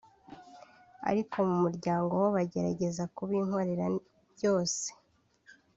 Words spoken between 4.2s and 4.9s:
byose